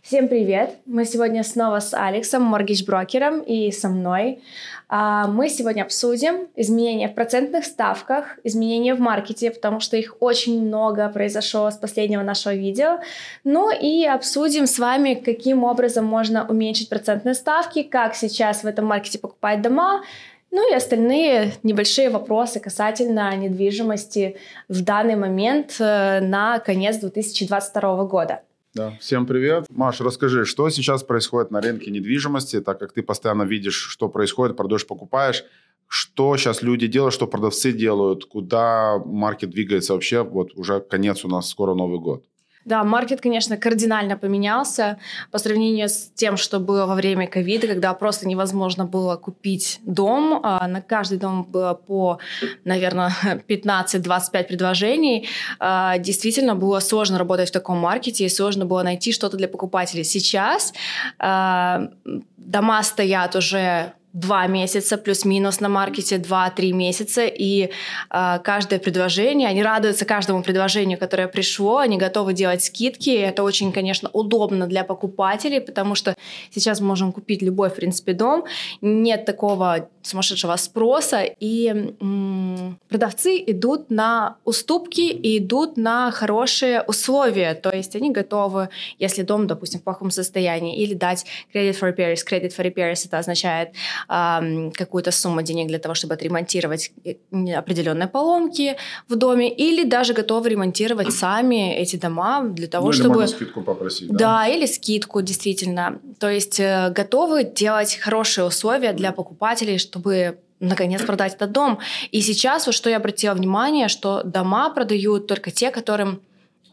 [0.00, 0.76] Всем привет!
[0.86, 4.40] Мы сегодня снова с Алексом, моргидж-брокером, и со мной.
[4.88, 10.64] А, мы сегодня обсудим изменения в процентных ставках, изменения в маркете, потому что их очень
[10.64, 13.00] много произошло с последнего нашего видео.
[13.44, 18.86] Ну и обсудим с вами, каким образом можно уменьшить процентные ставки, как сейчас в этом
[18.86, 20.04] маркете покупать дома,
[20.52, 24.36] ну и остальные небольшие вопросы касательно недвижимости
[24.68, 28.40] в данный момент э, на конец 2022 года.
[28.76, 28.92] Да.
[29.00, 29.64] Всем привет.
[29.70, 34.54] Маш, расскажи, что сейчас происходит на рынке недвижимости, так как ты постоянно видишь, что происходит,
[34.54, 35.44] продаешь, покупаешь.
[35.88, 41.28] Что сейчас люди делают, что продавцы делают, куда маркет двигается вообще, вот уже конец у
[41.28, 42.26] нас, скоро Новый год.
[42.66, 44.98] Да, маркет, конечно, кардинально поменялся
[45.30, 50.40] по сравнению с тем, что было во время ковида, когда просто невозможно было купить дом.
[50.42, 52.18] А на каждый дом было по,
[52.64, 53.12] наверное,
[53.48, 55.28] 15-25 предложений.
[55.60, 60.02] А, действительно, было сложно работать в таком маркете и сложно было найти что-то для покупателей.
[60.02, 60.74] Сейчас
[61.20, 61.88] а,
[62.36, 67.68] дома стоят уже два месяца, плюс-минус на маркете два-три месяца, и
[68.10, 73.72] э, каждое предложение, они радуются каждому предложению, которое пришло, они готовы делать скидки, это очень,
[73.72, 76.14] конечно, удобно для покупателей, потому что
[76.50, 78.44] сейчас мы можем купить любой, в принципе, дом,
[78.80, 81.68] нет такого сумасшедшего спроса, и
[82.00, 89.22] м- продавцы идут на уступки и идут на хорошие условия, то есть они готовы, если
[89.24, 93.72] дом, допустим, в плохом состоянии, или дать credit for repairs, credit for repairs это означает
[94.08, 97.14] какую-то сумму денег для того, чтобы отремонтировать э,
[97.54, 98.76] определенные поломки
[99.08, 103.14] в доме, или даже готовы ремонтировать сами эти дома для того, ну, или чтобы...
[103.14, 104.08] Можно скидку попросить.
[104.08, 104.18] Да?
[104.18, 105.98] да, или скидку, действительно.
[106.18, 111.78] То есть э, готовы делать хорошие условия для покупателей, чтобы наконец продать этот дом.
[112.12, 116.20] И сейчас вот что я обратила внимание, что дома продают только те, которым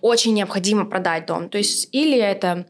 [0.04, 1.48] очень необходимо продать дом.
[1.48, 2.66] То есть или это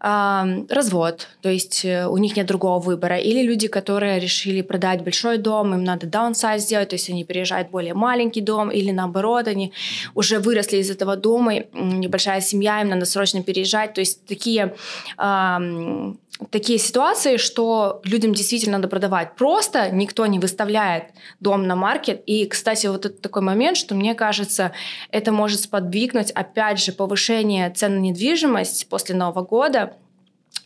[0.00, 5.02] э, развод, то есть э, у них нет другого выбора, или люди, которые решили продать
[5.02, 8.90] большой дом, им надо даунсайз сделать, то есть они переезжают в более маленький дом, или
[8.90, 9.72] наоборот, они
[10.14, 13.94] уже выросли из этого дома, небольшая семья, им надо срочно переезжать.
[13.94, 14.74] То есть такие
[15.16, 16.12] э,
[16.50, 19.36] такие ситуации, что людям действительно надо продавать.
[19.36, 21.04] Просто никто не выставляет
[21.40, 22.22] дом на маркет.
[22.26, 24.72] И, кстати, вот это такой момент, что мне кажется,
[25.10, 29.96] это может сподвигнуть, опять же, повышение цен на недвижимость после Нового года,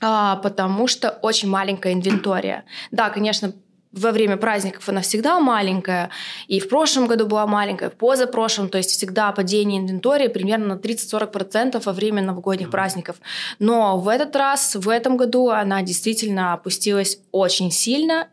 [0.00, 2.64] а, потому что очень маленькая инвентория.
[2.90, 3.52] Да, конечно,
[3.93, 6.10] во время праздников она всегда маленькая,
[6.47, 10.78] и в прошлом году была маленькая, в позапрошлом, то есть всегда падение инвентории примерно на
[10.78, 13.16] 30-40% во время новогодних праздников.
[13.59, 18.28] Но в этот раз, в этом году она действительно опустилась очень сильно,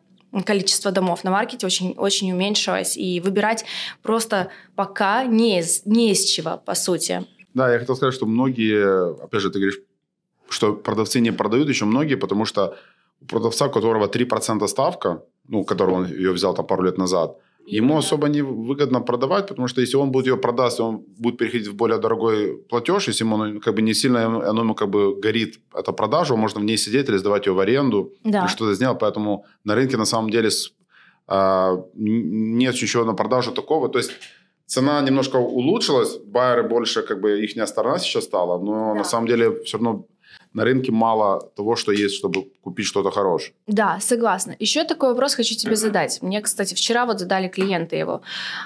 [0.45, 3.65] количество домов на маркете очень, очень уменьшилось, и выбирать
[4.03, 7.25] просто пока не из, не из чего, по сути.
[7.53, 9.79] Да, я хотел сказать, что многие, опять же, ты говоришь,
[10.49, 12.77] что продавцы не продают еще многие, потому что
[13.21, 17.37] у продавца, у которого 3% ставка, ну, которую он ее взял там пару лет назад,
[17.65, 21.67] ему особо не выгодно продавать, потому что если он будет ее продаст, он будет переходить
[21.67, 25.59] в более дорогой платеж, если ему как бы не сильно оно ему как бы горит
[25.73, 28.47] эта продажа, можно в ней сидеть или сдавать ее в аренду да.
[28.47, 28.99] что-то сделать.
[28.99, 30.49] Поэтому на рынке на самом деле
[31.27, 33.89] а, нет ничего на продажу такого.
[33.89, 34.11] То есть
[34.67, 38.99] цена немножко улучшилась, байеры больше, как бы их сторона сейчас стала, но да.
[38.99, 40.05] на самом деле все равно
[40.55, 43.53] на рынке мало того, что есть, чтобы купить что-то хорошее.
[43.67, 44.55] Да, согласна.
[44.59, 46.21] Еще такой вопрос хочу тебе задать.
[46.21, 48.21] Мне, кстати, вчера вот задали клиенты его.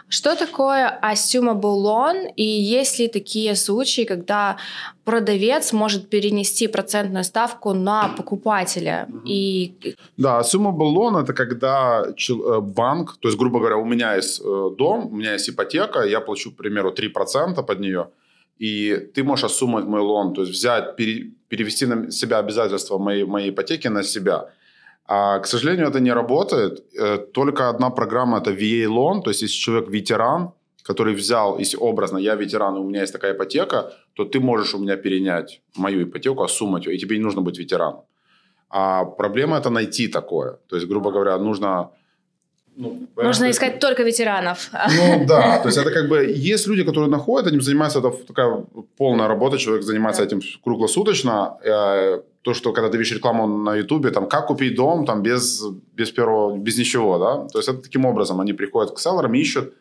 [0.08, 4.58] Что такое assumable loan и есть ли такие случаи, когда
[5.04, 9.08] продавец может перенести процентную ставку на покупателя?
[9.26, 9.96] И...
[10.18, 14.70] Да, assumable loan– это когда э, банк, то есть, грубо говоря, у меня есть э,
[14.78, 18.10] дом, у меня есть ипотека, я плачу, к примеру, 3% под нее–
[18.60, 23.26] и ты можешь осуммать мой лон, то есть взять, пере, перевести на себя обязательства моей,
[23.26, 24.50] моей ипотеки на себя.
[25.06, 26.84] А, к сожалению, это не работает.
[26.94, 30.52] Э, только одна программа– это VA лон, то есть если человек ветеран,
[30.84, 34.76] который взял, если образно, я ветеран, и у меня есть такая ипотека, то ты можешь
[34.76, 38.02] у меня перенять мою ипотеку, осуммать ее, и тебе не нужно быть ветераном.
[38.70, 40.58] А проблема– это найти такое.
[40.68, 41.90] То есть, грубо говоря, нужно
[42.80, 44.70] ну, Нужно искать только ветеранов.
[44.72, 48.64] Ну да, то есть это как бы есть люди, которые находят, этим занимаются, это такая
[48.98, 51.58] полная работа, человек занимается этим круглосуточно.
[51.62, 55.62] Э, то, что когда ты видишь рекламу на Ютубе, там, как купить дом, там, без,
[55.98, 59.74] без первого, без ничего, да, то есть это таким образом, они приходят к селлерам, ищут,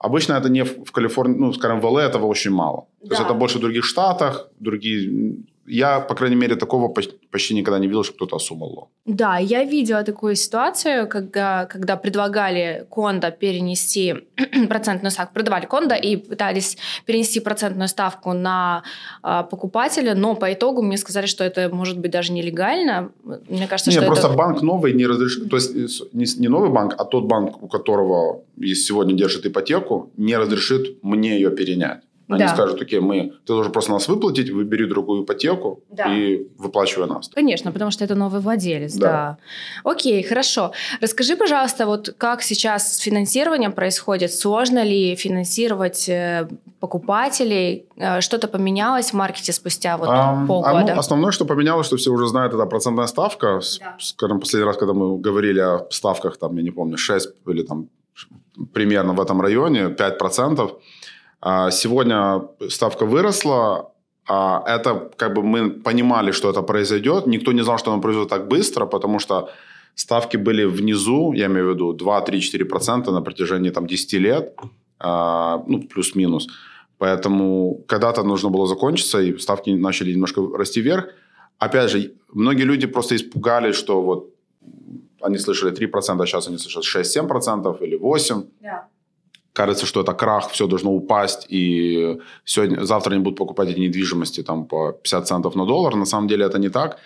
[0.00, 2.86] Обычно это не в Калифорнии, ну, скажем, в ЛА этого очень мало.
[3.02, 3.16] То да.
[3.16, 5.36] есть это больше в других штатах, другие
[5.66, 6.88] я, по крайней мере, такого
[7.30, 12.86] почти никогда не видел, что кто-то осумал Да, я видела такую ситуацию, когда, когда предлагали
[12.90, 14.14] кондо перенести
[14.68, 16.76] процентную ставку, продавали кондо и пытались
[17.06, 18.82] перенести процентную ставку на
[19.22, 23.12] э, покупателя, но по итогу мне сказали, что это может быть даже нелегально.
[23.48, 24.36] Мне кажется, не, что просто это...
[24.36, 25.74] банк новый не разрешит, то есть
[26.12, 31.34] не, не новый банк, а тот банк, у которого сегодня держит ипотеку, не разрешит мне
[31.34, 32.00] ее перенять.
[32.30, 32.48] Они да.
[32.48, 36.14] скажут, окей, мы, ты должен просто нас выплатить, выбери другую ипотеку да.
[36.14, 37.28] и выплачивай нас.
[37.34, 39.10] Конечно, потому что это новый владелец, да.
[39.10, 39.38] да.
[39.90, 40.70] Окей, хорошо.
[41.00, 44.32] Расскажи, пожалуйста, вот как сейчас с финансированием происходит?
[44.32, 46.48] Сложно ли финансировать э,
[46.78, 47.86] покупателей?
[47.96, 50.92] Э, что-то поменялось в маркете спустя вот а, полгода?
[50.92, 53.60] А, ну, основное, что поменялось, что все уже знают, это процентная ставка.
[53.80, 53.96] Да.
[53.98, 57.88] Скажем, последний раз, когда мы говорили о ставках, там, я не помню, 6 или там
[58.72, 60.70] примерно в этом районе, 5%.
[61.40, 63.92] А, сегодня ставка выросла,
[64.28, 67.26] а это как бы мы понимали, что это произойдет.
[67.26, 69.50] Никто не знал, что оно произойдет так быстро, потому что
[69.94, 74.12] ставки были внизу, я имею в виду 2, 3, 4 процента на протяжении там, 10
[74.18, 74.54] лет,
[74.98, 76.48] а, ну, плюс-минус.
[76.98, 81.06] Поэтому когда-то нужно было закончиться, и ставки начали немножко расти вверх.
[81.58, 84.34] Опять же, многие люди просто испугались, что вот
[85.22, 88.46] они слышали 3%, а сейчас они слышат 6-7% или 8%.
[88.62, 88.84] Yeah
[89.52, 94.42] кажется, что это крах, все должно упасть, и сегодня, завтра они будут покупать эти недвижимости
[94.42, 95.96] там, по 50 центов на доллар.
[95.96, 96.98] На самом деле это не так.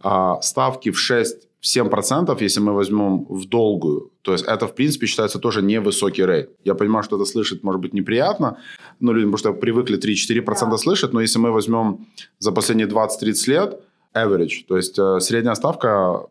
[0.00, 5.38] А ставки в 6-7%, если мы возьмем в долгую, то есть это, в принципе, считается
[5.38, 6.50] тоже невысокий рейд.
[6.64, 8.58] Я понимаю, что это слышать может быть неприятно,
[9.00, 10.76] но людям, потому что привыкли 3-4% да.
[10.76, 12.06] слышать, но если мы возьмем
[12.38, 13.80] за последние 20-30 лет
[14.14, 16.26] average, то есть э, средняя ставка,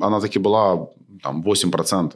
[0.00, 0.88] она таки была
[1.22, 2.12] там 8%.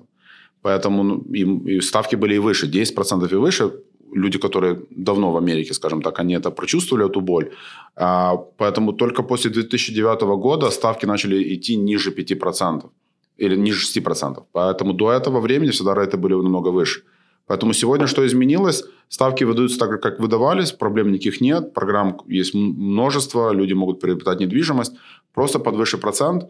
[0.62, 3.72] Поэтому ну, и, и ставки были и выше, 10% и выше.
[4.14, 7.50] Люди, которые давно в Америке, скажем так, они это прочувствовали, эту боль.
[7.96, 12.90] А, поэтому только после 2009 года ставки начали идти ниже 5%
[13.38, 14.44] или ниже 6%.
[14.52, 17.02] Поэтому до этого времени всегда рейты были намного выше.
[17.46, 18.84] Поэтому сегодня что изменилось?
[19.08, 24.92] Ставки выдаются так, как выдавались, проблем никаких нет, программ есть множество, люди могут приобретать недвижимость,
[25.34, 26.44] просто под выше процент.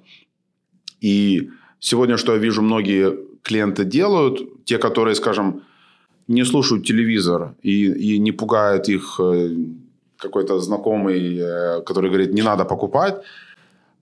[1.00, 1.48] И
[1.82, 5.62] сегодня, что я вижу, многие клиенты делают, те, которые, скажем,
[6.28, 9.50] не слушают телевизор и, и не пугает их э,
[10.16, 13.14] какой-то знакомый, э, который говорит, не надо покупать,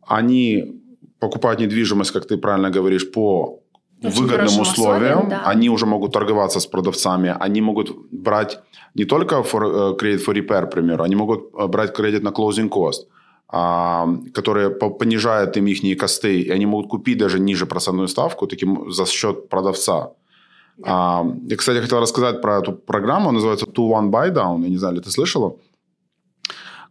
[0.06, 0.80] они
[1.18, 3.60] покупают недвижимость, как ты правильно говоришь, по
[4.02, 4.62] Очень выгодным условиям.
[4.62, 5.42] условиям да.
[5.46, 8.60] Они уже могут торговаться с продавцами, они могут брать
[8.94, 11.40] не только for, кредит for repair, к примеру, они могут
[11.70, 13.06] брать кредит на closing cost.
[13.52, 18.92] А, которые понижают им их косты, и они могут купить даже ниже процентную ставку таким
[18.92, 20.12] за счет продавца.
[20.76, 20.86] Да.
[20.86, 24.76] А, я, кстати, хотел рассказать про эту программу, называется Two One Buy Down, я не
[24.76, 25.56] знаю, ли ты слышала?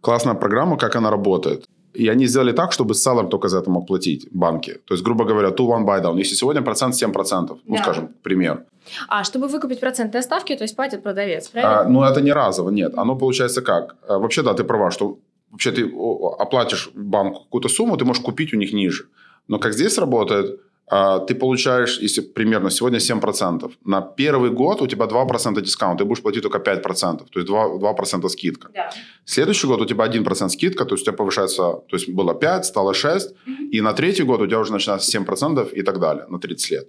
[0.01, 1.65] Классная программа, как она работает.
[1.93, 4.79] И они сделали так, чтобы селлер только за это мог платить банки.
[4.85, 6.17] То есть, грубо говоря, two one buy down.
[6.17, 7.83] Если сегодня процент 7%, ну, да.
[7.83, 8.65] скажем, пример.
[9.07, 11.79] А, чтобы выкупить процентные ставки, то есть платит продавец, правильно?
[11.79, 12.93] А, ну, это не разово, нет.
[12.97, 13.95] Оно получается как?
[14.07, 15.17] А, вообще, да, ты права, что
[15.51, 15.91] вообще ты
[16.39, 19.07] оплатишь банку какую-то сумму, ты можешь купить у них ниже.
[19.47, 20.59] Но как здесь работает,
[20.91, 26.05] а, ты получаешь, если примерно сегодня 7%, на первый год у тебя 2% дискаунт, ты
[26.05, 28.69] будешь платить только 5%, то есть 2%, 2% скидка.
[28.73, 28.89] Да.
[29.25, 32.65] Следующий год у тебя 1% скидка, то есть у тебя повышается, то есть было 5,
[32.65, 33.69] стало 6, mm-hmm.
[33.71, 36.87] и на третий год у тебя уже начинается 7% и так далее, на 30 лет.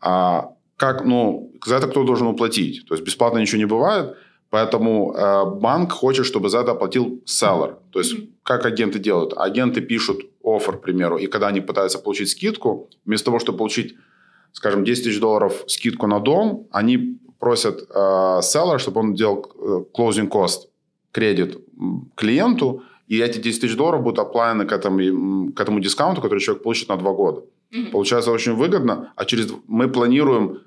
[0.00, 2.84] А как, ну, за это кто должен уплатить?
[2.88, 4.16] То есть бесплатно ничего не бывает,
[4.54, 7.78] Поэтому э, банк хочет, чтобы за это оплатил селлер.
[7.90, 8.28] То есть, mm-hmm.
[8.44, 9.32] как агенты делают?
[9.36, 13.96] Агенты пишут офер, к примеру, и когда они пытаются получить скидку, вместо того, чтобы получить,
[14.52, 19.84] скажем, 10 тысяч долларов скидку на дом, они просят э, селлера, чтобы он делал э,
[19.92, 20.68] closing cost
[21.10, 21.58] кредит
[22.14, 26.62] клиенту, и эти 10 тысяч долларов будут оплавлены к этому, к этому дискаунту, который человек
[26.62, 27.40] получит на 2 года.
[27.72, 27.90] Mm-hmm.
[27.90, 30.60] Получается очень выгодно, а через мы планируем,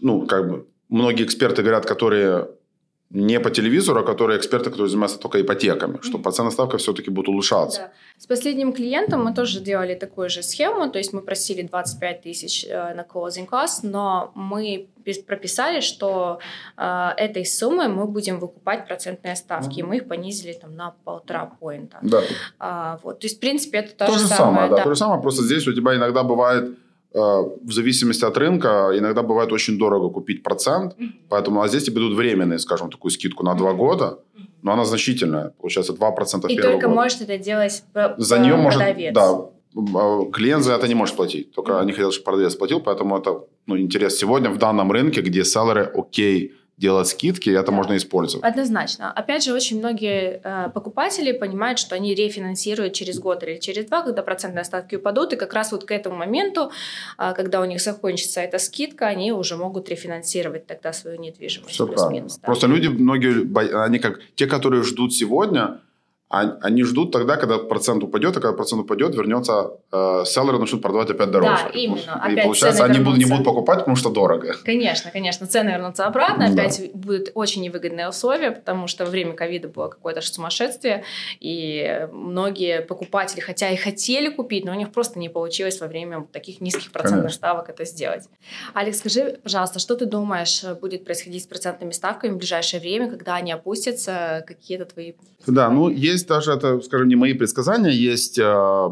[0.00, 2.48] ну, как бы, многие эксперты говорят, которые
[3.10, 7.28] не по телевизору, а которые эксперты, которые занимаются только ипотеками, что процентная ставка все-таки будет
[7.28, 7.80] улучшаться.
[7.80, 7.92] Да.
[8.18, 12.64] С последним клиентом мы тоже делали такую же схему, то есть мы просили 25 тысяч
[12.64, 14.88] э, на closing cost, но мы
[15.26, 16.40] прописали, что
[16.76, 19.80] э, этой суммой мы будем выкупать процентные ставки, mm-hmm.
[19.80, 21.98] и мы их понизили там на полтора поинта.
[22.02, 22.22] Да.
[22.58, 24.36] А, вот, то есть в принципе это то, то же самое.
[24.36, 24.76] самое да.
[24.78, 24.82] да.
[24.82, 26.76] То же самое, просто здесь у тебя иногда бывает
[27.16, 30.96] в зависимости от рынка иногда бывает очень дорого купить процент,
[31.28, 34.18] поэтому а здесь тебе дадут временную, скажем, такую скидку на два года,
[34.62, 36.88] но она значительная, получается 2% первого И только года.
[36.88, 37.82] может это делать
[38.18, 38.82] За нее может,
[39.12, 39.30] да,
[39.94, 41.80] а, клиент за это не может платить, только mm-hmm.
[41.80, 45.90] они хотят, чтобы продавец платил, поэтому это ну, интерес сегодня в данном рынке, где селлеры
[45.94, 47.72] окей делать скидки, это да.
[47.72, 48.44] можно использовать.
[48.44, 49.10] Однозначно.
[49.10, 54.02] Опять же, очень многие э, покупатели понимают, что они рефинансируют через год или через два,
[54.02, 56.70] когда процентные ставки упадут, и как раз вот к этому моменту,
[57.18, 61.72] э, когда у них закончится эта скидка, они уже могут рефинансировать тогда свою недвижимость.
[61.72, 62.28] Все правильно.
[62.28, 62.46] Да.
[62.46, 65.80] Просто люди, многие, они как те, которые ждут сегодня,
[66.28, 71.08] они ждут тогда, когда процент упадет, а когда процент упадет, вернется э, селлеры начнут продавать
[71.10, 71.62] опять дороже.
[71.64, 72.22] Да, именно.
[72.28, 74.56] И опять получается, они будут, не будут покупать, потому что дорого.
[74.64, 75.46] Конечно, конечно.
[75.46, 76.62] Цены вернутся обратно, да.
[76.62, 81.04] опять будут очень невыгодные условия, потому что во время ковида было какое-то сумасшествие,
[81.38, 86.26] и многие покупатели, хотя и хотели купить, но у них просто не получилось во время
[86.32, 87.38] таких низких процентных конечно.
[87.38, 88.24] ставок это сделать.
[88.74, 93.36] Алекс, скажи, пожалуйста, что ты думаешь будет происходить с процентными ставками в ближайшее время, когда
[93.36, 95.12] они опустятся, какие-то твои...
[95.46, 98.90] Да, ну, есть даже, это, скажем, не мои предсказания, есть э,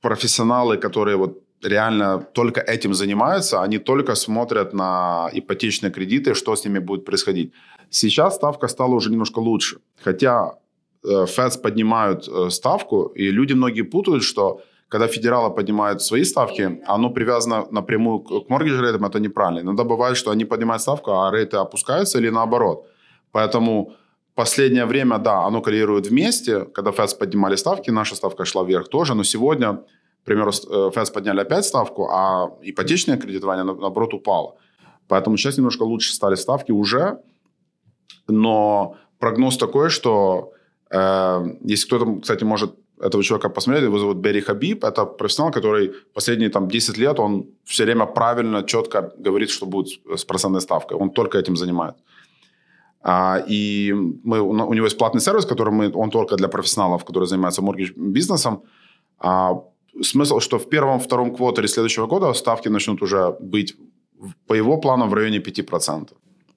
[0.00, 6.64] профессионалы, которые вот реально только этим занимаются, они только смотрят на ипотечные кредиты, что с
[6.64, 7.52] ними будет происходить.
[7.90, 10.54] Сейчас ставка стала уже немножко лучше, хотя
[11.04, 16.80] э, Федс поднимают э, ставку, и люди многие путают, что когда федералы поднимают свои ставки,
[16.86, 19.60] оно привязано напрямую к mortgage рейтам, это неправильно.
[19.60, 22.86] Иногда бывает, что они поднимают ставку, а рейты опускаются или наоборот.
[23.32, 23.94] Поэтому
[24.34, 26.64] Последнее время, да, оно коррелирует вместе.
[26.64, 29.14] Когда FEDS поднимали ставки, наша ставка шла вверх тоже.
[29.14, 29.74] Но сегодня,
[30.22, 34.56] к примеру, э, подняли опять ставку, а ипотечное кредитование, наоборот, упало.
[35.08, 37.18] Поэтому сейчас немножко лучше стали ставки уже.
[38.28, 40.52] Но прогноз такой, что
[40.90, 45.92] э, если кто-то, кстати, может этого человека посмотреть, его зовут Берри Хабиб, это профессионал, который
[46.14, 50.96] последние там 10 лет, он все время правильно, четко говорит, что будет с процентной ставкой.
[50.96, 52.02] Он только этим занимается.
[53.02, 53.92] А, и
[54.24, 57.92] мы, у него есть платный сервис, который мы, он только для профессионалов, которые занимаются моргидж
[57.96, 58.62] бизнесом.
[59.18, 59.62] А,
[60.02, 63.76] смысл, что в первом-втором квотере следующего года ставки начнут уже быть
[64.46, 66.08] по его планам в районе 5%.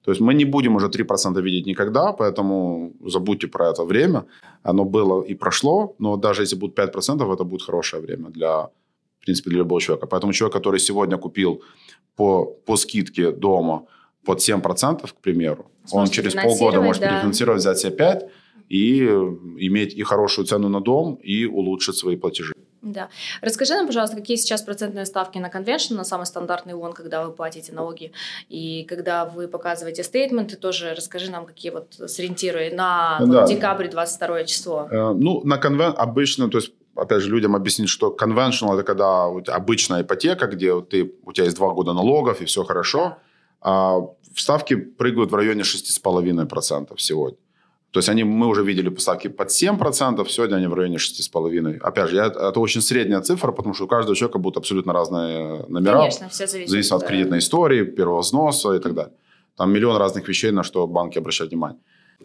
[0.04, 4.24] То есть мы не будем уже 3% видеть никогда, поэтому забудьте про это время.
[4.62, 8.68] Оно было и прошло, но даже если будет 5%, это будет хорошее время для,
[9.20, 10.06] в принципе, для любого человека.
[10.06, 11.60] Поэтому человек, который сегодня купил
[12.14, 13.82] по, по скидке дома–
[14.26, 17.08] под 7%, к примеру, он через полгода может да.
[17.08, 18.28] перефинансировать, взять себе 5
[18.68, 22.52] и иметь и хорошую цену на дом, и улучшить свои платежи.
[22.82, 23.08] Да.
[23.42, 27.32] Расскажи нам, пожалуйста, какие сейчас процентные ставки на конвеншн, на самый стандартный ООН, когда вы
[27.32, 28.12] платите налоги,
[28.48, 33.40] и когда вы показываете стейтменты, тоже расскажи нам, какие вот сориентируя на да.
[33.40, 34.88] вот, декабрь 22 число.
[34.90, 39.26] Э, ну, на конвен обычно, то есть опять же, людям объяснить, что conventional– это когда
[39.26, 43.18] вот обычная ипотека, где ты, у тебя есть два года налогов, и все хорошо.
[43.60, 44.00] А
[44.40, 47.38] ставки прыгают в районе 6,5% сегодня.
[47.90, 51.78] То есть они, мы уже видели поставки под 7%, сегодня они в районе 6,5%.
[51.78, 55.64] Опять же, я, это очень средняя цифра, потому что у каждого человека будут абсолютно разные
[55.68, 55.98] номера.
[55.98, 56.70] Конечно, все зависит.
[56.70, 59.14] Зависит от кредитной истории, первого взноса и так далее.
[59.56, 61.80] Там миллион разных вещей, на что банки обращают внимание.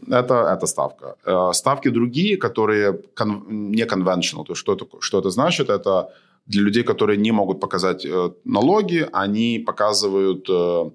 [0.10, 1.16] Это, это ставка.
[1.26, 4.44] Э, ставки другие, которые кон, не conventional.
[4.46, 5.70] То есть что это, что это значит?
[5.70, 6.10] Это
[6.48, 10.92] для людей, которые не могут показать э, налоги, они показывают э,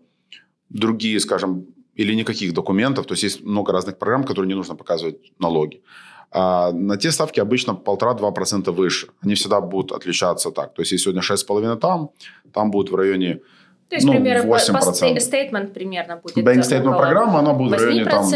[0.68, 3.06] другие, скажем, или никаких документов.
[3.06, 5.82] То есть есть много разных программ, которые не нужно показывать налоги.
[6.30, 9.08] А на те ставки обычно 1,5-2% выше.
[9.22, 10.74] Они всегда будут отличаться так.
[10.74, 12.10] То есть если сегодня 6,5 там,
[12.52, 13.40] там будет в районе
[13.88, 15.14] то есть, ну, примерно, 8%.
[15.14, 16.36] по стейтмент примерно будет.
[16.38, 18.26] Bank statement программа, она будет в районе там...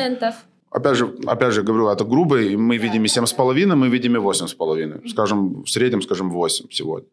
[0.71, 4.21] Опять же, опять же говорю, это грубо, мы да, видим и 7,5, мы видим и
[4.21, 5.09] 8,5.
[5.09, 7.09] Скажем, в среднем, скажем, 8 сегодня.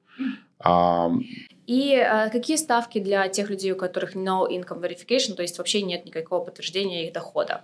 [0.59, 1.09] А,
[1.67, 5.81] и э, какие ставки для тех людей, у которых no income verification, то есть вообще
[5.81, 7.61] нет никакого подтверждения их дохода?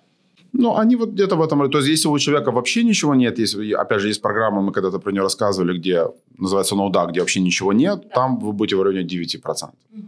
[0.52, 1.72] Ну, они вот где-то в этом...
[1.72, 5.00] То есть, если у человека вообще ничего нет, если, опять же, есть программа, мы когда-то
[5.00, 6.08] про нее рассказывали, где
[6.38, 8.10] называется ноуда, где вообще ничего нет, да.
[8.10, 9.42] там вы будете в районе 9%.
[9.42, 10.04] Mm-hmm.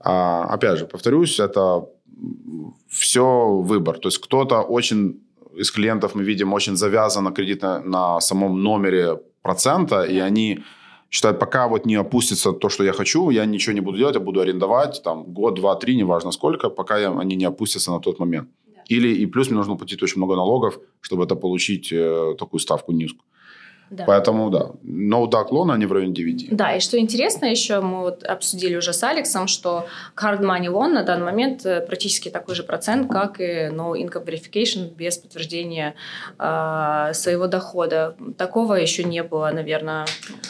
[0.00, 1.84] А, опять же, повторюсь, это
[2.88, 3.98] все выбор.
[3.98, 5.20] То есть, кто-то очень
[5.54, 10.12] из клиентов мы видим очень завязан на кредит на, на самом номере процента, mm-hmm.
[10.12, 10.60] и они
[11.10, 14.20] считают, пока вот не опустится то, что я хочу, я ничего не буду делать, я
[14.20, 18.18] буду арендовать там год, два, три, неважно сколько, пока я, они не опустятся на тот
[18.18, 18.48] момент.
[18.66, 18.82] Да.
[18.88, 22.92] Или и плюс мне нужно платить очень много налогов, чтобы это получить э, такую ставку
[22.92, 23.24] низкую.
[23.94, 24.04] Да.
[24.06, 26.48] Поэтому, да, no duck loan, они в районе 9.
[26.50, 29.86] Да, и что интересно еще, мы вот обсудили уже с Алексом, что
[30.16, 34.24] card money loan на данный момент э, практически такой же процент, как и no income
[34.24, 35.94] verification без подтверждения
[36.38, 38.16] э, своего дохода.
[38.36, 40.06] Такого еще не было, наверное,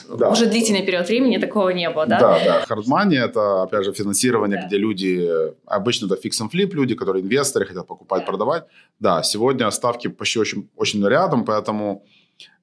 [0.08, 0.30] да.
[0.30, 2.18] уже длительный период времени такого не было, да?
[2.18, 2.64] Да, да.
[2.68, 4.66] Hard money– это, опять же, финансирование, да.
[4.66, 5.28] где люди,
[5.66, 8.26] обычно это fix and flip люди, которые инвесторы, хотят покупать, да.
[8.26, 8.64] продавать.
[9.00, 12.04] Да, сегодня ставки почти очень, очень рядом, поэтому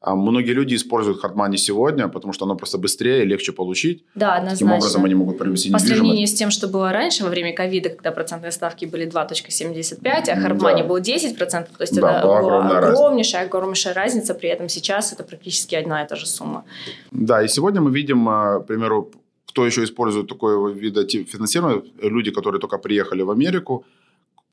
[0.03, 4.03] многие люди используют хардмани сегодня, потому что оно просто быстрее, легче получить.
[4.15, 4.67] Да, однозначно.
[4.67, 7.89] Таким образом они могут приобрести По сравнению с тем, что было раньше, во время ковида,
[7.89, 10.87] когда процентные ставки были 2.75, а хардмани да.
[10.87, 13.39] был 10%, то есть да, это была огромнейшая, разница.
[13.41, 16.63] огромнейшая разница, при этом сейчас это практически одна и та же сумма.
[17.11, 19.11] Да, и сегодня мы видим, а, к примеру,
[19.45, 20.95] кто еще использует такой вид
[21.29, 23.85] финансирования, люди, которые только приехали в Америку,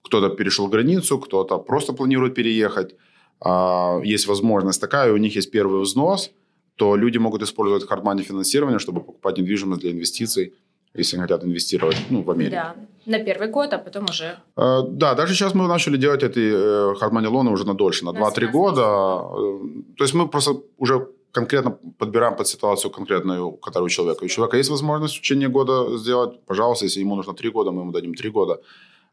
[0.03, 2.95] кто-то перешел границу, кто-то просто планирует переехать.
[3.41, 6.31] А, есть возможность такая, у них есть первый взнос,
[6.77, 10.55] то люди могут использовать хардмани финансирование, чтобы покупать недвижимость для инвестиций,
[10.95, 12.57] если они хотят инвестировать ну, в Америку.
[12.57, 12.75] Да,
[13.07, 14.39] на первый год, а потом уже...
[14.57, 18.11] А, да, даже сейчас мы начали делать эти хардмани э, лоны уже на дольше, на
[18.11, 18.83] 2-3 года.
[18.83, 24.25] Э, то есть мы просто уже конкретно подбираем под ситуацию конкретную, которую у человека.
[24.25, 27.83] У человека есть возможность в течение года сделать, пожалуйста, если ему нужно 3 года, мы
[27.83, 28.61] ему дадим 3 года.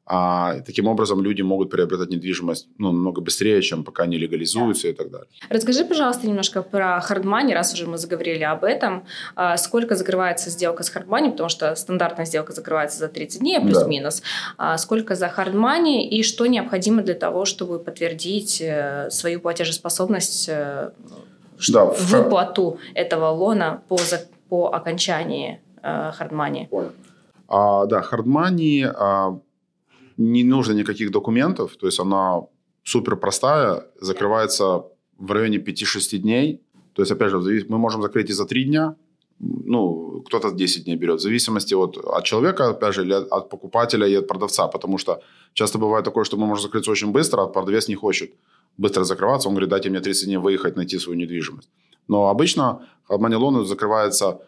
[0.07, 4.89] А таким образом люди могут приобретать недвижимость ну, намного быстрее, чем пока они легализуются да.
[4.89, 5.27] и так далее.
[5.49, 9.05] Расскажи, пожалуйста, немножко про хардмани, раз уже мы заговорили об этом.
[9.35, 14.21] А сколько закрывается сделка с хардмани, потому что стандартная сделка закрывается за 30 дней, плюс-минус.
[14.57, 14.73] Да.
[14.73, 20.91] А сколько за хардмани и что необходимо для того, чтобы подтвердить э, свою платежеспособность э,
[21.73, 23.97] да, выплату этого лона по,
[24.49, 26.67] по окончании э, хардмани?
[26.69, 26.91] Понял.
[27.47, 29.39] А, да, хардмани а,
[30.17, 32.41] не нужно никаких документов, то есть она
[32.83, 34.83] супер простая, закрывается
[35.17, 36.61] в районе 5-6 дней.
[36.93, 37.37] То есть, опять же,
[37.69, 38.95] мы можем закрыть и за 3 дня,
[39.39, 44.07] ну, кто-то 10 дней берет, в зависимости от, от человека, опять же, или от покупателя
[44.07, 45.21] и от продавца, потому что
[45.53, 48.31] часто бывает такое, что мы можем закрыться очень быстро, а продавец не хочет
[48.77, 51.69] быстро закрываться, он говорит, дайте мне 30 дней выехать, найти свою недвижимость.
[52.07, 54.39] Но обычно Money закрывается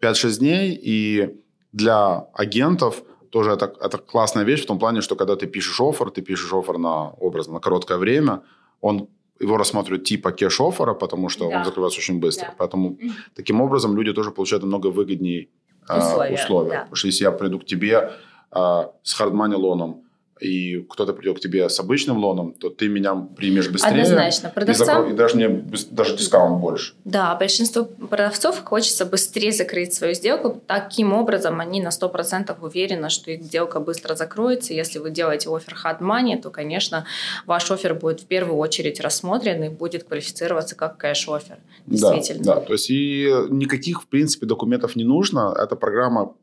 [0.00, 1.36] 5-6 дней, и
[1.72, 3.02] для агентов
[3.32, 6.52] тоже это, это классная вещь в том плане, что когда ты пишешь офер, ты пишешь
[6.52, 8.42] офер на образно на короткое время,
[8.82, 9.08] он
[9.40, 11.58] его рассматривают типа кэш-оффера, потому что да.
[11.58, 12.46] он закрывается очень быстро.
[12.48, 12.54] Да.
[12.58, 12.98] Поэтому
[13.34, 15.48] таким образом люди тоже получают намного выгоднее
[15.88, 16.30] условия.
[16.30, 16.70] Э, условия.
[16.70, 16.78] Да.
[16.80, 18.12] Потому что если я приду к тебе
[18.54, 20.04] э, с хардмани лоном,
[20.42, 24.02] и кто-то придет к тебе с обычным лоном, то ты меня примешь быстрее.
[24.02, 24.50] Однозначно.
[24.50, 24.84] Продавцам...
[24.84, 25.10] И, закро...
[25.10, 25.48] и даже мне
[25.90, 26.94] даже дискаунт больше.
[27.04, 30.60] Да, большинство продавцов хочется быстрее закрыть свою сделку.
[30.66, 34.74] Таким образом, они на 100% уверены, что их сделка быстро закроется.
[34.74, 37.04] Если вы делаете офер hard money, то, конечно,
[37.46, 41.58] ваш офер будет в первую очередь рассмотрен и будет квалифицироваться как кэш-офер.
[41.86, 42.44] Действительно.
[42.44, 45.54] Да, да, то есть и никаких, в принципе, документов не нужно.
[45.58, 46.34] Эта программа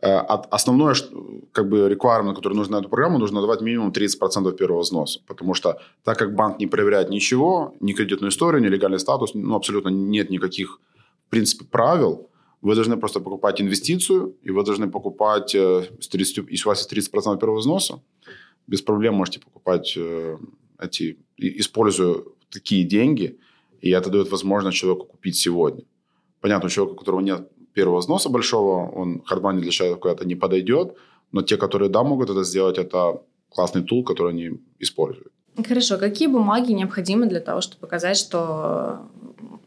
[0.00, 0.94] основное,
[1.52, 5.20] как бы, requirement, который нужно на эту программу, нужно давать минимум 30% первого взноса.
[5.26, 9.54] Потому что так как банк не проверяет ничего, ни кредитную историю, ни легальный статус, ну,
[9.54, 10.80] абсолютно нет никаких,
[11.26, 12.30] в принципе, правил,
[12.62, 16.78] вы должны просто покупать инвестицию, и вы должны покупать, э, с 30, если у вас
[16.78, 18.02] есть 30% первого взноса,
[18.66, 20.38] без проблем можете покупать э,
[20.78, 23.38] эти, используя такие деньги,
[23.80, 25.84] и это дает возможность человеку купить сегодня.
[26.40, 30.34] Понятно, у человека, у которого нет первого взноса большого, он хардмани для человека это не
[30.34, 30.96] подойдет,
[31.32, 35.32] но те, которые да, могут это сделать, это классный тул, который они используют.
[35.68, 39.00] Хорошо, какие бумаги необходимы для того, чтобы показать, что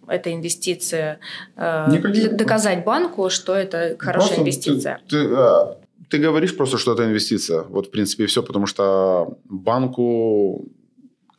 [0.08, 1.20] это инвестиция,
[1.56, 5.02] э, доказать банку, что это хорошая просто инвестиция?
[5.08, 5.76] Ты, ты, э,
[6.10, 7.64] ты говоришь просто, что это инвестиция.
[7.64, 10.66] Вот, в принципе, и все, потому что банку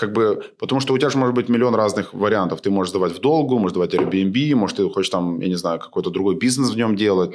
[0.04, 2.60] как бы, потому что у тебя же может быть миллион разных вариантов.
[2.60, 5.78] Ты можешь сдавать в долгу, можешь сдавать Airbnb, может, ты хочешь там, я не знаю,
[5.78, 7.34] какой-то другой бизнес в нем делать.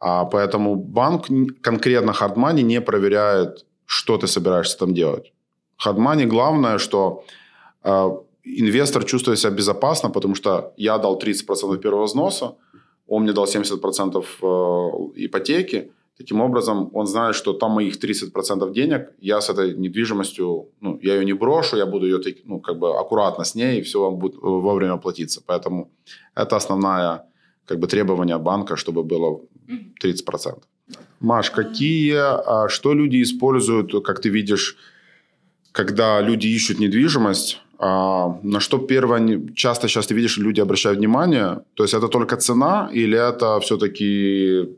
[0.00, 1.26] А, поэтому банк
[1.60, 5.32] конкретно hard money не проверяет, что ты собираешься там делать.
[5.84, 7.22] Hard money главное, что
[7.84, 8.10] э,
[8.44, 12.54] инвестор чувствует себя безопасно, потому что я дал 30% первого взноса,
[13.06, 19.10] он мне дал 70% э, ипотеки, Таким образом, он знает, что там моих 30% денег,
[19.20, 22.98] я с этой недвижимостью, ну, я ее не брошу, я буду ее, ну, как бы
[22.98, 25.42] аккуратно с ней, и все вам будет вовремя платиться.
[25.46, 25.90] Поэтому
[26.34, 27.20] это основное,
[27.66, 29.40] как бы, требование банка, чтобы было
[30.02, 30.62] 30%.
[31.20, 34.76] Маш, какие, а, что люди используют, как ты видишь,
[35.72, 41.60] когда люди ищут недвижимость, а, на что первое, часто сейчас ты видишь, люди обращают внимание,
[41.74, 44.76] то есть это только цена или это все-таки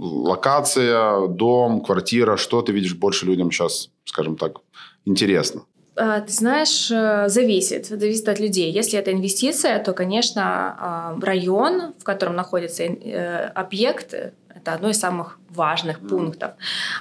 [0.00, 4.60] локация, дом, квартира, что ты видишь больше людям сейчас, скажем так,
[5.04, 5.62] интересно?
[5.96, 7.86] А, ты знаешь, э, зависит.
[7.86, 8.72] Зависит от людей.
[8.72, 14.14] Если это инвестиция, то, конечно, а, район, в котором находится э, объект,
[14.60, 16.52] Это одно из самых важных пунктов.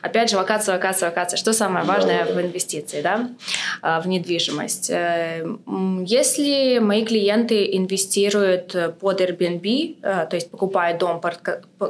[0.02, 1.38] Опять же, локация, локация, локация.
[1.38, 3.30] Что самое важное в инвестиции, да,
[3.82, 4.90] а, в недвижимость?
[4.90, 5.46] Э,
[6.06, 11.40] если мои клиенты инвестируют под Airbnb, э, то есть покупают дом под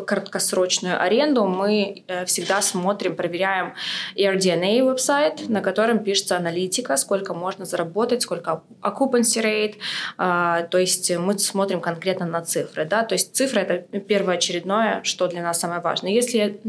[0.05, 3.73] краткосрочную аренду, мы э, всегда смотрим, проверяем
[4.15, 9.75] AirDNA веб-сайт, на котором пишется аналитика, сколько можно заработать, сколько occupancy rate,
[10.17, 15.27] а, то есть мы смотрим конкретно на цифры, да, то есть цифры это первоочередное, что
[15.27, 16.11] для нас самое важное.
[16.11, 16.59] Если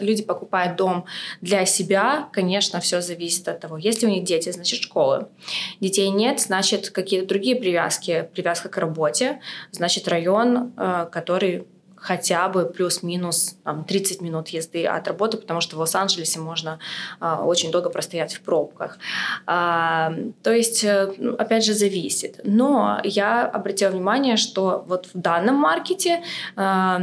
[0.00, 1.04] люди покупают дом
[1.40, 3.78] для себя, конечно, все зависит от того.
[3.78, 5.28] Если у них дети, значит школы.
[5.80, 8.28] Детей нет, значит какие-то другие привязки.
[8.34, 9.40] Привязка к работе,
[9.72, 11.66] значит район, э, который
[12.00, 16.78] хотя бы плюс-минус там, 30 минут езды от работы, потому что в Лос-Анджелесе можно
[17.20, 18.98] а, очень долго простоять в пробках.
[19.46, 22.40] А, то есть, э, ну, опять же, зависит.
[22.44, 26.22] Но я обратила внимание, что вот в данном маркете
[26.56, 27.02] а,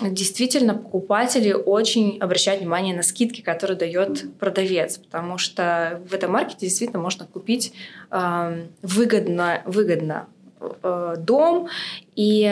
[0.00, 6.66] действительно покупатели очень обращают внимание на скидки, которые дает продавец, потому что в этом маркете
[6.66, 7.72] действительно можно купить
[8.10, 10.28] э, выгодно, выгодно
[10.60, 11.68] э, дом
[12.14, 12.44] и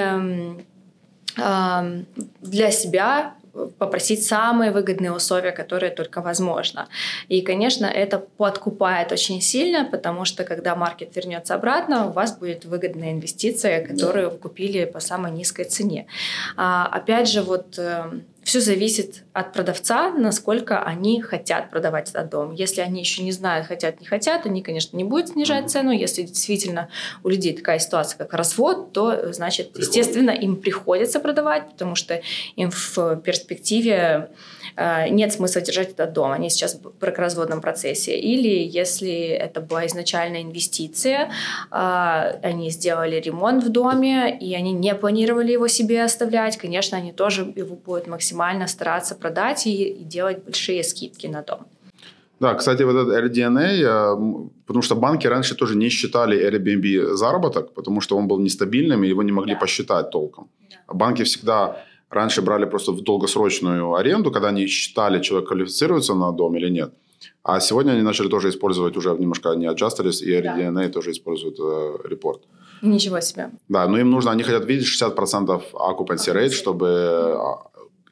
[1.37, 2.03] э,
[2.41, 3.35] для себя
[3.85, 6.89] попросить самые выгодные условия, которые только возможно.
[7.29, 12.65] И, конечно, это подкупает очень сильно, потому что когда маркет вернется обратно, у вас будет
[12.65, 16.07] выгодная инвестиция, которую вы купили по самой низкой цене.
[16.57, 22.53] А, опять же, вот эм, все зависит от продавца, насколько они хотят продавать этот дом.
[22.53, 25.91] Если они еще не знают, хотят, не хотят, они, конечно, не будут снижать цену.
[25.91, 26.89] Если действительно
[27.25, 32.23] у людей такая ситуация, как развод, то, значит, естественно, им приходится продавать, потому что
[32.55, 34.31] им в перспективе
[34.77, 38.19] Э, нет смысла держать этот дом, они сейчас в бракоразводном процессе.
[38.19, 41.31] Или если это была изначальная инвестиция,
[41.71, 47.13] э, они сделали ремонт в доме, и они не планировали его себе оставлять, конечно, они
[47.13, 51.59] тоже его будут максимально стараться продать и, и делать большие скидки на дом.
[52.41, 57.73] Да, кстати, вот этот RDNA, э, потому что банки раньше тоже не считали Airbnb заработок,
[57.75, 59.61] потому что он был нестабильным, и его не могли да.
[59.61, 60.49] посчитать толком.
[60.71, 60.95] Да.
[60.95, 61.77] Банки всегда
[62.15, 66.93] Раньше брали просто в долгосрочную аренду, когда они считали, человек квалифицируется на дом или нет.
[67.43, 70.89] А сегодня они начали тоже использовать уже немножко не adjusted, и RDNA да.
[70.89, 72.43] тоже используют э, репорт.
[72.83, 73.51] Ничего себе.
[73.69, 77.37] Да, но им нужно, они хотят видеть 60% occupancy rate, чтобы э,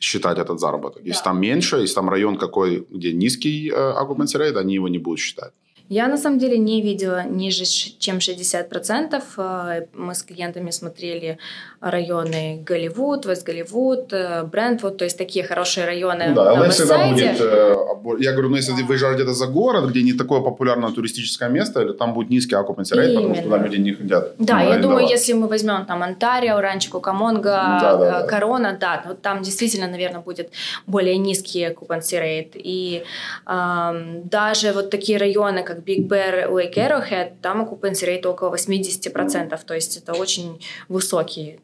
[0.02, 1.02] считать этот заработок.
[1.04, 1.30] Если да.
[1.30, 5.20] там меньше, если там район какой, где низкий э, occupancy rate, они его не будут
[5.20, 5.52] считать.
[5.88, 9.22] Я на самом деле не видела ниже, чем 60%.
[9.36, 11.38] Э, мы с клиентами смотрели
[11.80, 17.74] районы Голливуд, Вест-Голливуд, э, Брентвуд, то есть такие хорошие районы да, на всегда будет, э,
[18.18, 18.86] я говорю, ну если да.
[18.86, 22.96] выезжаешь где-то за город, где не такое популярное туристическое место, или там будет низкий occupancy
[22.96, 24.32] rate, потому что туда люди не хотят.
[24.38, 29.22] Да, я думаю, если мы возьмем там Онтарио, Ранчо Кукамонга, да, да, Корона, да, вот
[29.22, 30.50] там действительно, наверное, будет
[30.86, 32.52] более низкий occupancy rate.
[32.54, 33.02] И
[33.46, 39.58] эм, даже вот такие районы, как Big Bear, Lake Arrowhead, там occupancy rate около 80%,
[39.66, 41.60] то есть это очень высокий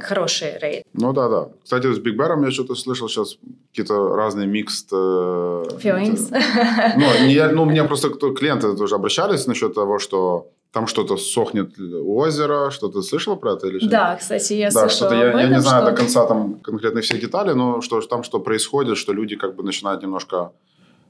[0.00, 0.84] хороший рейд.
[0.92, 1.48] Ну да, да.
[1.64, 3.38] Кстати, с Big Bear я что-то слышал сейчас
[3.70, 4.88] какие-то разные микст...
[4.92, 6.30] Э, Feelings.
[6.96, 11.70] Ну, не, ну, мне просто кто, клиенты тоже обращались насчет того, что там что-то сохнет
[11.78, 13.88] озеро, что-то слышала про это или что?
[13.88, 15.90] Да, кстати, я да, слышала я, об этом, я не знаю что...
[15.90, 19.62] до конца там конкретно все детали, но что там что происходит, что люди как бы
[19.62, 20.52] начинают немножко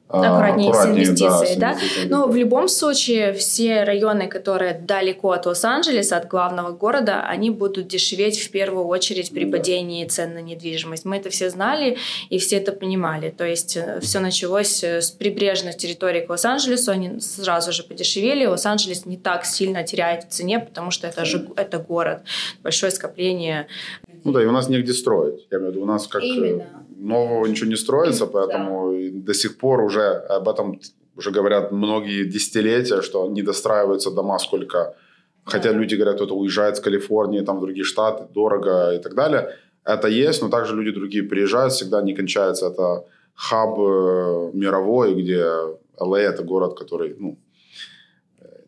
[0.08, 1.74] аккуратнее, аккуратнее с инвестицией, да.
[1.74, 1.80] да?
[2.08, 7.88] Но в любом случае все районы, которые далеко от Лос-Анджелеса, от главного города, они будут
[7.88, 11.04] дешеветь в первую очередь при падении цен на недвижимость.
[11.04, 11.98] Мы это все знали
[12.30, 13.30] и все это понимали.
[13.30, 18.46] То есть э, все началось э, с прибрежных территорий к Лос-Анджелесу, они сразу же подешевели.
[18.46, 22.22] Лос-Анджелес не так сильно теряет в цене, потому что это же это город,
[22.62, 23.66] большое скопление.
[24.24, 25.46] Ну да, и у нас негде строить.
[25.50, 29.26] Я имею в виду, у нас как Именно нового ничего не строится, поэтому да.
[29.26, 30.80] до сих пор уже об этом
[31.16, 34.94] уже говорят многие десятилетия, что не достраиваются дома сколько...
[35.44, 39.56] Хотя люди говорят, кто-то уезжает с Калифорнии, там в другие штаты, дорого и так далее.
[39.84, 42.66] Это есть, но также люди другие приезжают, всегда не кончается.
[42.66, 45.44] Это хаб э, мировой, где
[45.98, 47.38] LA это город, который ну,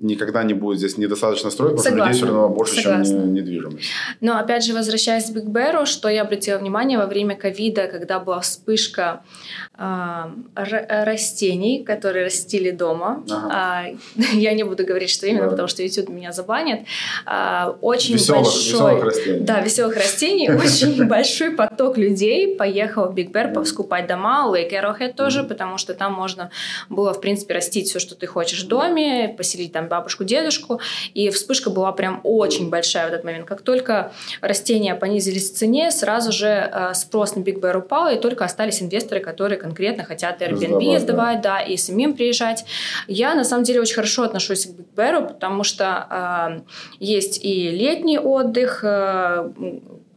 [0.01, 2.15] никогда не будет здесь недостаточно строить, потому Согласна.
[2.15, 3.15] что людей все равно больше, Согласна.
[3.15, 3.89] чем недвижимость.
[4.21, 8.19] Но опять же, возвращаясь к Биг Бэру, что я обратила внимание во время ковида, когда
[8.19, 9.23] была вспышка
[9.79, 13.25] э, растений, которые растили дома.
[13.31, 13.91] Ага.
[14.17, 15.51] Э, я не буду говорить, что именно, да.
[15.51, 16.87] потому что YouTube меня забанит.
[17.27, 18.63] Э, очень веселых, большой...
[18.63, 19.41] Веселых растений.
[19.41, 20.51] Да, веселых растений.
[20.61, 25.93] Очень большой поток людей поехал в Биг Бэр скупать дома, Лейк Arrowhead тоже, потому что
[25.95, 26.51] там можно
[26.89, 30.81] было, в принципе, растить все, что ты хочешь в доме, поселить там бабушку, дедушку,
[31.13, 33.47] и вспышка была прям очень большая в этот момент.
[33.47, 38.17] Как только растения понизились в цене, сразу же э, спрос на Big Bear упал, и
[38.17, 41.57] только остались инвесторы, которые конкретно хотят Airbnb сдавать, сдавать да.
[41.57, 42.65] да, и самим приезжать.
[43.09, 47.71] Я, на самом деле, очень хорошо отношусь к Big Bear, потому что э, есть и
[47.71, 49.51] летний отдых, э,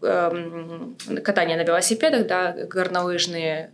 [0.03, 3.71] катание на велосипедах, да, горнолыжные.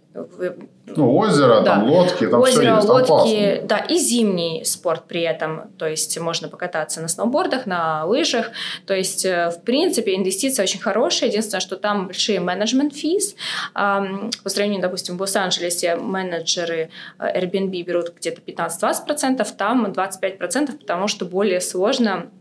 [0.85, 1.75] Ну, озеро, да.
[1.75, 3.67] там лодки, там озеро, все есть, там лодки, классно.
[3.67, 8.47] да, и зимний спорт при этом, то есть можно покататься на сноубордах, на лыжах,
[8.87, 13.35] то есть, э, в принципе, инвестиция очень хорошая, единственное, что там большие менеджмент физ,
[13.73, 16.89] по сравнению, допустим, в Лос-Анджелесе менеджеры
[17.19, 22.31] э, Airbnb берут где-то 15-20%, там 25%, потому что более сложно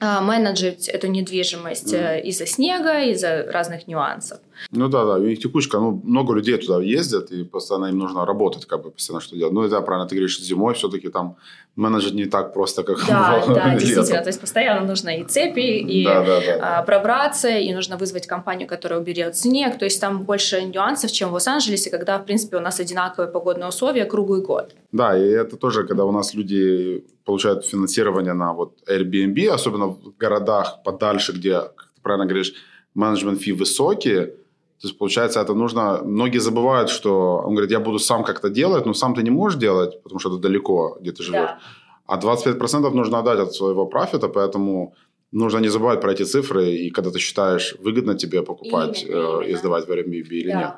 [0.00, 2.22] менеджить эту недвижимость mm.
[2.22, 4.40] из-за снега, из-за разных нюансов.
[4.70, 8.26] Ну да, да, у них текучка, ну много людей туда ездят, и постоянно им нужно
[8.26, 9.52] работать, как бы постоянно что делать.
[9.52, 11.36] Ну да, правильно ты говоришь, зимой все-таки там
[11.76, 16.04] менеджер не так просто, как Да, да, действительно, то есть постоянно нужно и цепи, и
[16.04, 20.24] да, да, да, а, пробраться, и нужно вызвать компанию, которая уберет снег, то есть там
[20.24, 24.74] больше нюансов, чем в Лос-Анджелесе, когда, в принципе, у нас одинаковые погодные условия круглый год.
[24.92, 30.16] Да, и это тоже, когда у нас люди получают финансирование на вот Airbnb, особенно в
[30.18, 32.52] городах подальше, где, как ты правильно говоришь,
[32.94, 34.34] менеджмент фи высокие,
[34.80, 36.00] то есть, получается, это нужно...
[36.04, 37.42] Многие забывают, что...
[37.44, 40.30] Он говорит, я буду сам как-то делать, но сам ты не можешь делать, потому что
[40.30, 41.50] это далеко, где ты живешь.
[41.50, 41.58] Да.
[42.06, 44.94] А 25% нужно отдать от своего профита, поэтому
[45.32, 49.50] нужно не забывать про эти цифры, и когда ты считаешь, выгодно тебе покупать именно, э,
[49.50, 50.58] и сдавать в Airbnb или да.
[50.58, 50.70] нет.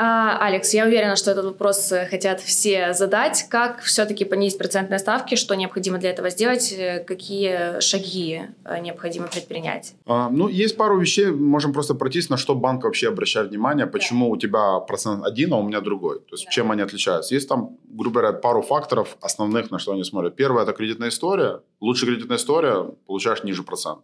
[0.00, 3.46] А, Алекс, я уверена, что этот вопрос э, хотят все задать.
[3.50, 5.34] Как все-таки понизить процентные ставки?
[5.34, 6.72] Что необходимо для этого сделать?
[6.72, 9.94] Э, какие шаги э, необходимо предпринять?
[10.06, 11.32] А, ну, есть пару вещей.
[11.32, 13.88] Можем просто пройтись, на что банк вообще обращает внимание.
[13.88, 14.32] Почему да.
[14.32, 16.20] у тебя процент один, а у меня другой.
[16.20, 16.50] То есть, да.
[16.52, 17.34] чем они отличаются.
[17.34, 20.36] Есть там, грубо говоря, пару факторов основных, на что они смотрят.
[20.36, 21.60] Первое– это кредитная история.
[21.80, 23.98] Лучше кредитная история, получаешь ниже процент.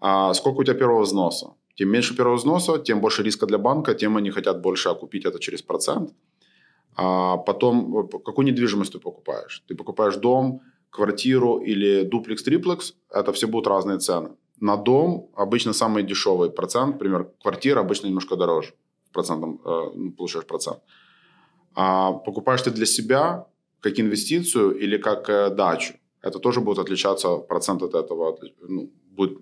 [0.00, 1.52] А сколько у тебя первого взноса?
[1.74, 5.38] Тем меньше первого взноса, тем больше риска для банка, тем они хотят больше окупить это
[5.38, 6.10] через процент.
[6.94, 9.62] А потом, какую недвижимость ты покупаешь?
[9.66, 14.30] Ты покупаешь дом, квартиру или дуплекс-триплекс, это все будут разные цены.
[14.60, 18.74] На дом обычно самый дешевый процент, например, квартира обычно немножко дороже,
[19.12, 20.78] процентом, э, ну, получаешь процент.
[21.74, 23.46] А покупаешь ты для себя
[23.80, 29.38] как инвестицию или как э, дачу, это тоже будет отличаться, процент от этого ну, будет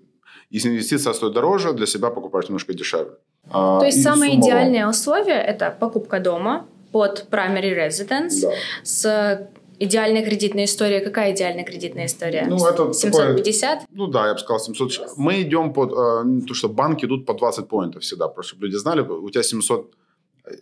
[0.49, 3.13] если инвестиция стоит дороже, для себя покупаешь немножко дешевле.
[3.49, 8.51] А, То есть самое идеальное условие– это покупка дома под primary residence да.
[8.83, 11.03] с идеальной кредитной историей.
[11.03, 12.45] Какая идеальная кредитная история?
[12.47, 13.79] Ну, это 750?
[13.79, 15.17] Такое, ну да, я бы сказал 700.
[15.17, 15.91] Мы идем под...
[15.91, 19.01] Э, то, что банки идут по 20 поинтов всегда, просто чтобы люди знали.
[19.01, 19.95] У тебя 700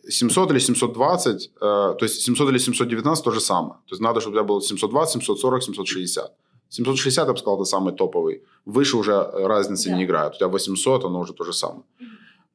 [0.07, 3.73] 700 или 720, э, то есть 700 или 719 то же самое.
[3.87, 6.31] То есть надо, чтобы у тебя было 720, 740, 760.
[6.69, 8.43] 760, я бы сказал, это самый топовый.
[8.65, 9.95] Выше уже разницы да.
[9.95, 10.35] не играют.
[10.35, 11.83] У тебя 800, оно уже то же самое.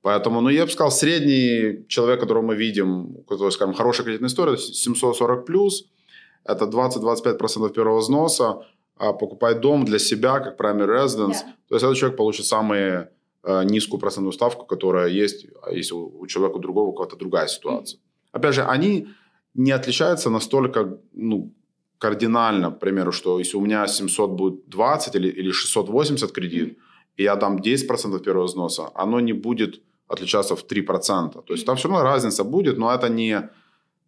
[0.02, 4.28] Поэтому, ну, я бы сказал, средний человек, которого мы видим, у которого, скажем, хорошая кредитная
[4.28, 5.86] история, 740 плюс,
[6.44, 11.68] это 20-25% первого взноса, а покупать дом для себя, как primary residence, yeah.
[11.68, 13.08] то есть этот человек получит самую
[13.42, 17.46] э, низкую процентную ставку, которая есть, а если у, у человека другого у кого-то другая
[17.46, 17.98] ситуация.
[17.98, 18.28] Mm-hmm.
[18.32, 19.08] Опять же, они
[19.54, 21.50] не отличаются настолько, ну,
[22.04, 26.78] кардинально, к примеру, что если у меня 700 будет 20 или, или 680 кредит,
[27.16, 31.42] и я дам 10% первого взноса, оно не будет отличаться в 3%.
[31.46, 33.48] То есть там все равно разница будет, но это не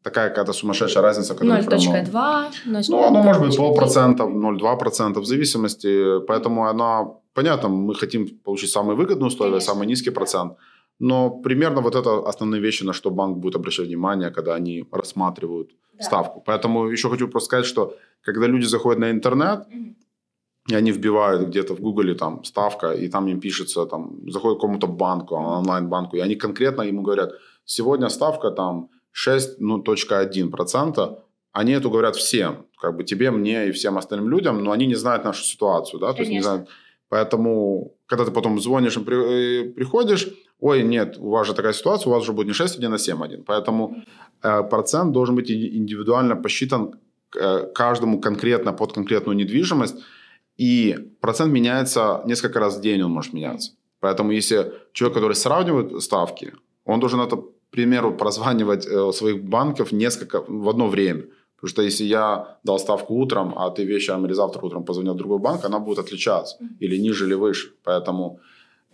[0.02, 1.34] такая какая-то сумасшедшая разница.
[1.34, 2.44] 0.2,
[2.88, 6.20] Ну, оно может быть полпроцента, 0,2% в зависимости.
[6.26, 7.04] Поэтому она,
[7.34, 9.72] понятно, мы хотим получить самые выгодные условия, Конечно.
[9.72, 10.52] самый низкий процент.
[10.98, 15.70] Но примерно вот это основные вещи, на что банк будет обращать внимание, когда они рассматривают
[15.92, 16.04] да.
[16.04, 16.42] ставку.
[16.46, 19.94] Поэтому еще хочу просто сказать, что когда люди заходят на интернет, mm-hmm.
[20.70, 24.60] и они вбивают где-то в Гугле там ставка, и там им пишется, там, заходят к
[24.60, 27.32] какому-то банку, онлайн-банку, и они конкретно ему говорят,
[27.64, 31.18] сегодня ставка там 6.1%, ну,
[31.52, 34.94] они это говорят всем, как бы тебе, мне и всем остальным людям, но они не
[34.94, 36.16] знают нашу ситуацию, да, Конечно.
[36.16, 36.68] то есть не знают.
[37.08, 40.28] Поэтому, когда ты потом звонишь и при, приходишь,
[40.60, 43.44] ой, нет, у вас же такая ситуация, у вас уже будет не 6.1, а 7.1.
[43.46, 43.96] Поэтому
[44.42, 46.94] э, процент должен быть индивидуально посчитан
[47.38, 49.96] э, каждому конкретно под конкретную недвижимость.
[50.56, 53.72] И процент меняется несколько раз в день, он может меняться.
[54.00, 56.52] Поэтому если человек, который сравнивает ставки,
[56.84, 61.24] он должен это, к примеру, прозванивать э, своих банков несколько в одно время.
[61.56, 65.16] Потому что если я дал ставку утром, а ты вечером или завтра утром позвонил в
[65.16, 66.56] другой банк, она будет отличаться.
[66.80, 67.72] Или ниже, или выше.
[67.82, 68.40] Поэтому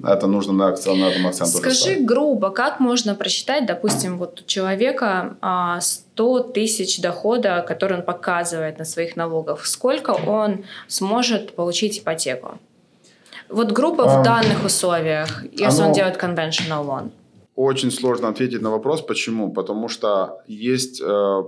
[0.05, 5.37] это нужно на, на этом акцент Скажи грубо, как можно просчитать, допустим, вот у человека
[5.81, 12.59] 100 а, тысяч дохода, который он показывает на своих налогах, сколько он сможет получить ипотеку?
[13.49, 17.11] Вот грубо в а, данных условиях, если он делает conventional loan.
[17.55, 19.03] Очень сложно ответить на вопрос.
[19.03, 19.53] Почему?
[19.53, 21.43] Потому что есть, э,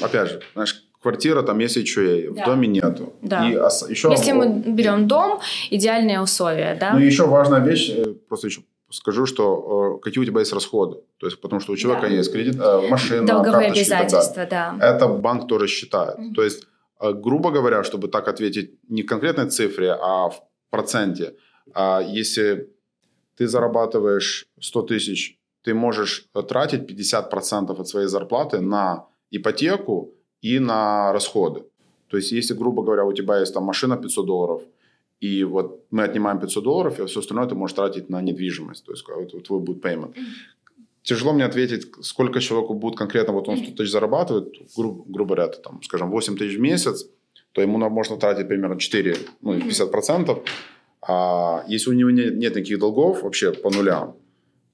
[0.00, 2.42] опять же, знаешь, квартира там есть HOA, да.
[2.42, 3.12] в доме нету.
[3.22, 3.48] Да.
[3.48, 3.52] И
[3.90, 4.10] еще...
[4.10, 6.92] Если мы берем дом, идеальные условия, да?
[6.92, 10.98] Ну еще важная вещь, э, просто еще скажу, что э, какие у тебя есть расходы.
[11.18, 12.14] То есть, потому что у человека да.
[12.14, 12.56] есть кредит,
[12.90, 14.76] машина, Долговые обязательства, да.
[14.80, 16.18] Это банк тоже считает.
[16.18, 16.34] Mm-hmm.
[16.34, 16.66] То есть,
[17.00, 21.34] грубо говоря, чтобы так ответить не в конкретной цифре, а в проценте,
[21.74, 22.68] а если
[23.36, 31.12] ты зарабатываешь 100 тысяч, ты можешь тратить 50% от своей зарплаты на ипотеку и на
[31.12, 31.64] расходы.
[32.08, 34.62] То есть, если, грубо говоря, у тебя есть там машина 500 долларов,
[35.20, 38.92] и вот мы отнимаем 500 долларов, и все остальное ты можешь тратить на недвижимость, то
[38.92, 40.14] есть вот, твой будет payment.
[41.02, 45.52] Тяжело мне ответить, сколько человеку будет конкретно, вот он 100 тысяч зарабатывает, гру, грубо говоря,
[45.52, 47.06] там, скажем, 8 тысяч в месяц,
[47.52, 50.42] то ему можно тратить примерно 4, ну, 50%.
[51.02, 54.14] А если у него нет, нет никаких долгов вообще по нулям,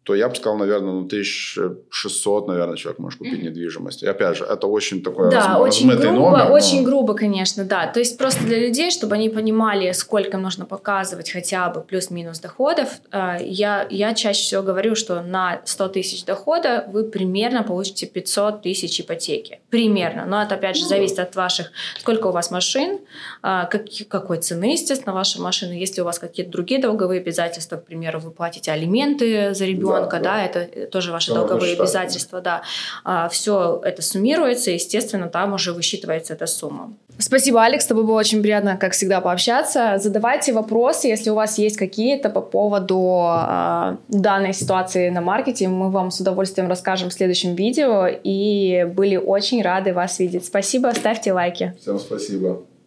[0.07, 4.05] то я бы сказал, наверное, ну, 1600, наверное, человек может купить недвижимость.
[4.05, 5.61] И опять же, это очень такое да, разм...
[5.61, 6.53] очень грубо, номер.
[6.53, 6.89] Очень но...
[6.89, 7.89] грубо, конечно, да.
[7.89, 12.39] То есть просто для людей, чтобы они понимали, сколько им нужно показывать хотя бы плюс-минус
[12.39, 18.07] доходов, э, я, я чаще всего говорю, что на 100 тысяч дохода вы примерно получите
[18.07, 19.59] 500 тысяч ипотеки.
[19.71, 20.25] Примерно.
[20.25, 23.01] Но это, опять же, ну зависит от ваших, сколько у вас машин,
[23.43, 25.73] э, как, какой цены, естественно, ваша машина.
[25.73, 30.19] Если у вас какие-то другие долговые обязательства, к примеру, вы платите алименты за ребенка, ребенка,
[30.19, 32.63] да, да, это тоже ваши да, долговые обязательства, да.
[33.05, 36.95] А, все это суммируется, естественно, там уже высчитывается эта сумма.
[37.19, 39.97] Спасибо, Алекс, с тобой было очень приятно, как всегда, пообщаться.
[39.99, 45.91] Задавайте вопросы, если у вас есть какие-то по поводу э, данной ситуации на маркете, мы
[45.91, 50.45] вам с удовольствием расскажем в следующем видео и были очень рады вас видеть.
[50.45, 51.75] Спасибо, ставьте лайки.
[51.81, 52.67] Всем спасибо.